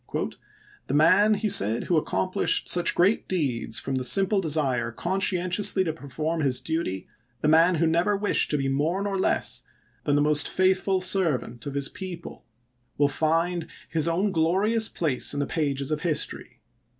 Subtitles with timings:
[0.91, 5.93] "The man," he said," who accomplished such great deeds from the simple desire conscientiously to
[5.93, 7.07] per form his duty,
[7.41, 9.61] the man who never wished to be more nor less
[10.05, 12.47] than the most faithful servant of his people,
[12.97, 13.69] 344 ABRAHAM LINCOLN ch.
[13.69, 13.69] xvin.
[13.69, 16.61] will find his own glorious place in the pages of history.